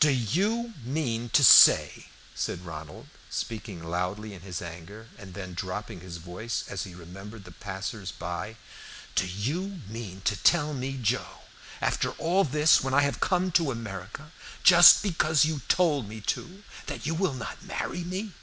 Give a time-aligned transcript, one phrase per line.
[0.00, 6.00] "Do you mean to say," said Ronald, speaking loudly in his anger, and then dropping
[6.00, 8.56] his voice as he remembered the passers by,
[9.14, 11.44] "do you mean to tell me, Joe,
[11.80, 14.32] after all this, when I have come to America
[14.62, 18.34] just because you told me to, that you will not marry me?